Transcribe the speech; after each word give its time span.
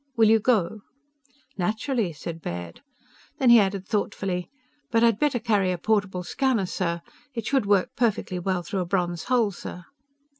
Will 0.17 0.29
you 0.31 0.39
go?" 0.39 0.81
"Naturally!" 1.59 2.11
said 2.11 2.41
Baird. 2.41 2.81
Then 3.37 3.51
he 3.51 3.59
added 3.59 3.85
thoughtfully: 3.87 4.49
"But 4.89 5.03
I'd 5.03 5.19
better 5.19 5.37
carry 5.37 5.71
a 5.71 5.77
portable 5.77 6.23
scanner, 6.23 6.65
sir. 6.65 7.03
It 7.35 7.45
should 7.45 7.67
work 7.67 7.91
perfectly 7.95 8.39
well 8.39 8.63
through 8.63 8.79
a 8.81 8.85
bronze 8.85 9.25
hull, 9.25 9.51
sir." 9.51 9.85